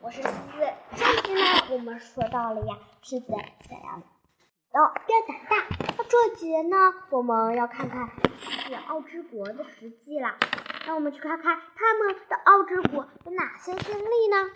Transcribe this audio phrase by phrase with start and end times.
[0.00, 0.32] 我是狮子。
[0.92, 1.40] 上次呢，
[1.72, 4.02] 我们说到了呀，狮子想要
[4.72, 5.66] 要变胆大。
[5.96, 6.76] 那这节呢，
[7.10, 8.08] 我们要看看
[8.38, 10.36] 是奥之国的实际啦。
[10.86, 14.50] 让我们去看看他们的奥之国有哪些经历呢？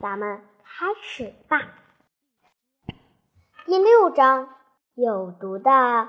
[0.00, 1.60] 咱们开始吧。
[3.66, 4.48] 第六章，
[4.94, 6.08] 有毒的，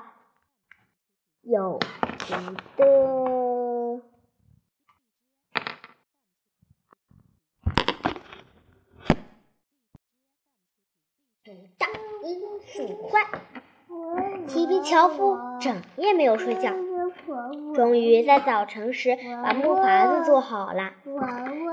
[1.41, 2.35] 有毒
[2.77, 3.56] 的。
[11.77, 11.87] 大
[12.23, 13.21] 一鼠坏，
[14.47, 16.73] 铁皮樵夫整夜没有睡觉，
[17.73, 20.91] 终于在早晨时把木筏子做好了，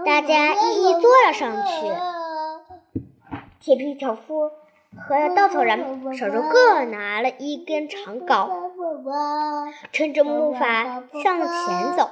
[0.07, 1.93] 大家一一坐了上去。
[3.59, 4.51] 铁皮樵夫
[5.09, 8.71] 和稻草人手中各拿了一根长篙，
[9.91, 12.11] 撑着木筏向前走。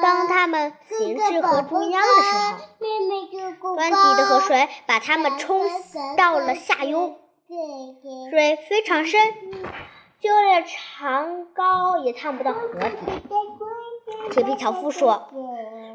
[0.00, 2.36] 当他们行至河中央的时
[3.60, 5.60] 候，湍急的河水把他们冲
[6.16, 7.14] 到了下游，
[8.30, 9.20] 水非常深，
[10.18, 12.96] 就连长篙也探不到河底。
[14.30, 15.28] 铁皮樵夫说：“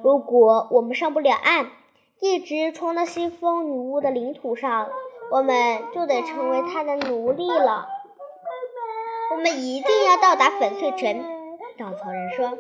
[0.04, 1.72] 如果我们上不了岸，
[2.20, 4.90] 一直冲到西风女巫的领土上，
[5.32, 7.88] 我们就得成为她的奴隶了。
[9.32, 11.24] 我们一定要到达粉碎城。”
[11.78, 12.58] 稻草人说。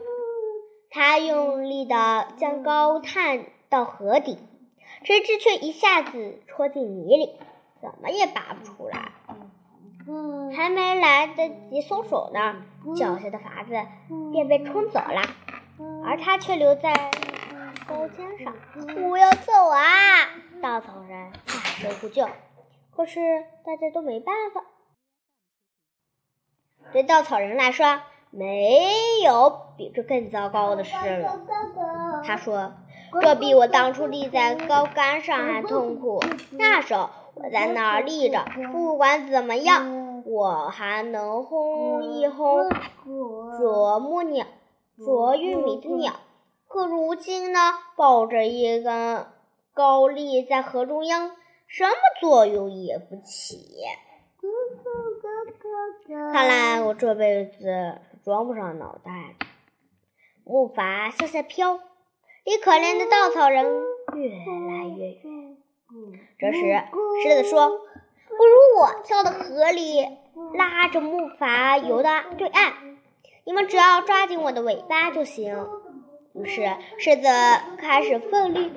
[0.94, 4.38] 他用力地将高探到河底，
[5.03, 7.35] 谁知却一下子戳进泥里，
[7.81, 9.11] 怎么也拔不出来。
[10.55, 12.63] 还没来得及松手呢，
[12.95, 13.73] 脚下的筏子
[14.31, 15.22] 便被冲走了，
[16.05, 16.94] 而他却留在
[17.88, 18.53] 高尖上。
[19.09, 20.30] 我要走啊！
[20.61, 22.30] 稻草人大声呼救，
[22.95, 23.19] 可是
[23.66, 24.63] 大家都没办法。
[26.91, 28.02] 对稻草人来说，
[28.36, 31.39] 没有比这更糟糕的事了，
[32.26, 32.73] 他说
[33.22, 36.20] ：“这比我当初立在高杆上还痛苦。
[36.50, 42.68] 那时候我在那儿立着，不管怎么样，我还能轰一轰
[43.59, 44.47] 啄木鸟、
[44.97, 46.13] 啄玉米的鸟。
[46.68, 47.59] 可如今呢，
[47.96, 49.28] 抱着一根
[49.75, 51.30] 高立在河中央，
[51.68, 53.59] 什么作用也不起。
[56.31, 59.35] 看来我这辈子……”装不上脑袋，
[60.45, 61.78] 木筏向下飘，
[62.45, 63.66] 离可怜的稻草人
[64.16, 65.57] 越来越远。
[66.39, 66.83] 这时，
[67.22, 67.69] 狮子说
[68.29, 70.07] ：“不如我跳到河里，
[70.53, 72.73] 拉着木筏游到对岸，
[73.44, 75.67] 你们只要抓紧我的尾巴就行。”
[76.33, 77.28] 于是，狮子
[77.78, 78.72] 开始奋力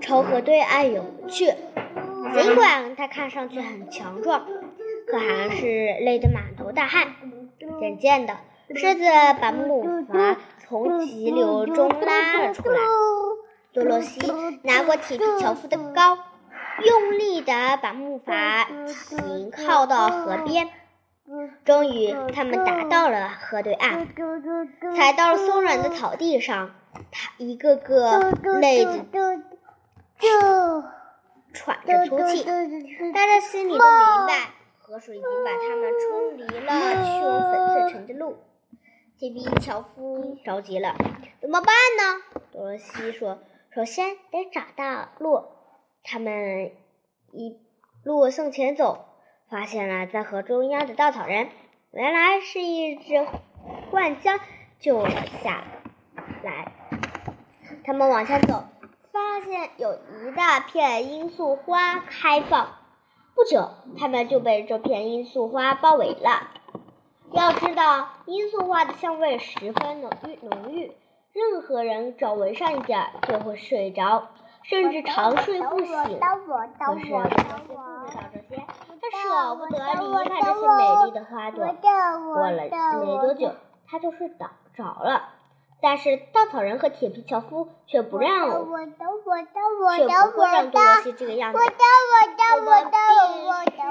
[0.00, 1.52] 朝河对岸游去。
[2.34, 4.46] 尽管它看上去很强壮，
[5.06, 5.66] 可还是
[6.00, 7.14] 累得满头大汗。
[7.78, 8.38] 渐渐的，
[8.74, 9.04] 狮子
[9.40, 10.36] 把木筏
[10.66, 12.78] 从急流中拉了出来。
[13.72, 14.20] 多罗西
[14.62, 16.18] 拿过铁皮樵夫的篙，
[16.84, 17.52] 用力地
[17.82, 18.66] 把木筏
[19.08, 20.68] 停靠到河边。
[21.64, 24.08] 终于，他们达到了河对岸，
[24.96, 26.70] 踩到了松软的草地上。
[27.12, 29.42] 他一个个累得
[31.52, 32.44] 喘着粗气，
[33.12, 36.72] 大家心里都明白，河水已经把他们冲离了
[37.04, 38.38] 去往粉碎城的路。
[39.18, 40.94] 铁皮樵夫着急了，
[41.40, 42.40] 怎么办呢？
[42.52, 43.40] 多罗西说
[43.74, 45.44] ：“首先得找到路。”
[46.04, 46.70] 他们
[47.32, 47.58] 一
[48.04, 49.06] 路向前走，
[49.50, 51.48] 发现了在河中央的稻草人，
[51.90, 53.26] 原来是一只
[53.90, 54.38] 灌浆
[54.78, 55.64] 救了下
[56.44, 56.72] 来。
[57.82, 58.66] 他们往前走，
[59.10, 62.72] 发现有一大片罂粟花开放。
[63.34, 63.68] 不久，
[63.98, 66.52] 他们就被这片罂粟花包围了。
[67.32, 70.92] 要知道，罂粟花的香味十分浓郁浓郁，
[71.32, 74.28] 任何人只要闻上一点就会睡着，
[74.62, 75.86] 甚至长睡不醒。
[75.94, 77.10] 可是，
[79.00, 81.64] 他舍不得离开这些美丽的花朵。
[82.34, 82.62] 过了
[83.04, 83.52] 没多久，
[83.86, 85.28] 他就睡着着了。
[85.80, 88.88] 但是稻草人和铁皮樵夫却不让，却不会
[90.52, 91.58] 让多罗西这个样子。
[91.58, 91.72] 我们
[92.90, 92.98] 必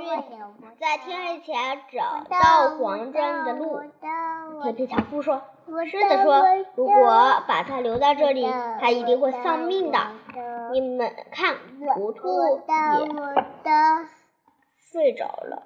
[0.04, 3.80] 须在天黑前找到黄砖的路。
[4.64, 5.42] 铁皮樵夫说
[5.90, 6.44] ：“狮子说，
[6.76, 8.46] 如果把他留在这里，
[8.82, 9.98] 他一定会丧命的。
[10.74, 11.56] 你们看，
[11.96, 13.08] 糊涂也
[14.92, 15.64] 睡着了。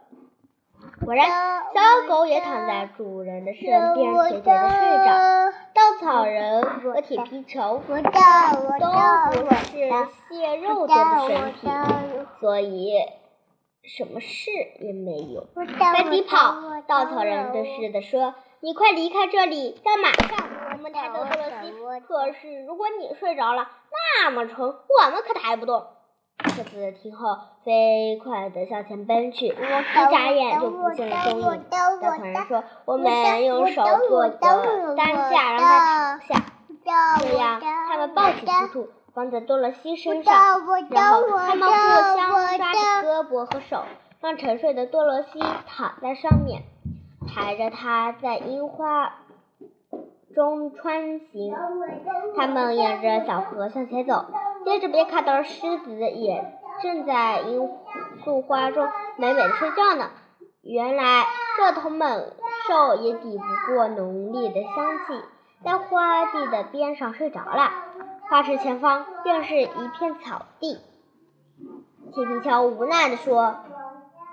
[1.04, 1.28] 果然，
[1.74, 3.66] 小狗也躺在主人的身
[3.96, 5.58] 边，甜甜的睡着。”
[6.02, 9.88] 稻草人和铁皮樵夫都不是
[10.28, 11.70] 蟹肉做的身体，
[12.40, 12.96] 所以
[13.84, 14.50] 什么事
[14.80, 15.48] 也没有。
[15.78, 16.56] 赶紧跑！
[16.88, 20.50] 稻草人对狮子说：“你快离开这里，到马上！
[20.74, 21.72] 我们抬走多萝西。
[22.08, 23.70] 可是如果你睡着了，
[24.24, 25.86] 那么沉，我们可抬不动。
[26.64, 31.64] 兔子听后，飞快地向前奔去，一眨眼就不见了踪影。
[31.70, 36.46] 稻草人说：“我们用手做个担架，让它躺下，
[36.84, 40.34] 这样他们抱起兔兔，放在多萝西身上，
[40.90, 41.76] 然后他们互
[42.18, 43.84] 相抓着胳膊和手，
[44.20, 46.64] 让沉睡的多萝西躺在上面，
[47.28, 49.14] 抬着它在樱花
[50.34, 51.54] 中穿行。
[52.36, 54.26] 他们沿着小河向前走。”
[54.66, 57.70] 接着，便看到狮子也正在罂
[58.24, 58.88] 粟花中
[59.18, 60.10] 美美的睡觉呢。
[60.62, 61.26] 原来，
[61.58, 62.34] 这头猛
[62.68, 65.22] 兽也抵不过浓烈的香气，
[65.66, 67.72] 在花地的边上睡着了。
[68.30, 70.80] 花池前方便是一片草地。
[72.14, 73.56] 铁皮桥无奈地说：“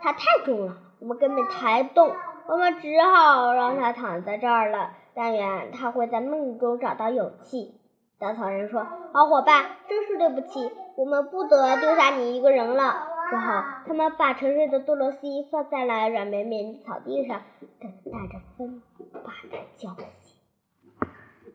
[0.03, 2.13] 它太重了，我们根本抬不动，
[2.47, 4.91] 我们只好让它躺在这儿了。
[5.15, 7.75] 但愿它会在梦中找到勇气。”
[8.19, 8.85] 稻草人说
[9.15, 17.43] ：“好伙伴，真是对不起，我们不得丢下你一个人了。”之后，他们把沉睡的多萝西放在了软绵绵的草地上，
[17.81, 18.83] 等待着风
[19.13, 20.28] 把它浇死。